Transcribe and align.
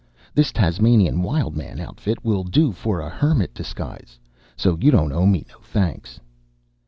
This 0.33 0.51
Tasmanian 0.51 1.21
Wild 1.21 1.55
Man 1.55 1.79
outfit 1.79 2.25
will 2.25 2.43
do 2.43 2.71
for 2.71 3.01
a 3.01 3.07
hermit 3.11 3.53
disguise. 3.53 4.17
So 4.57 4.75
you 4.81 4.89
don't 4.89 5.11
owe 5.11 5.27
me 5.27 5.45
no 5.51 5.59
thanks." 5.61 6.19